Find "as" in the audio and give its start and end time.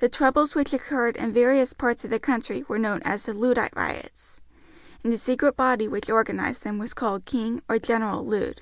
3.04-3.26